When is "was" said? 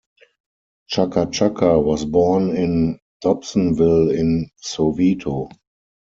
1.79-2.05